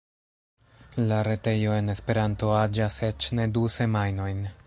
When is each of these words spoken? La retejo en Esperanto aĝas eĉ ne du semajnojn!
La 1.09 1.19
retejo 1.27 1.75
en 1.81 1.93
Esperanto 1.95 2.51
aĝas 2.61 2.97
eĉ 3.11 3.31
ne 3.41 3.49
du 3.59 3.67
semajnojn! 3.79 4.45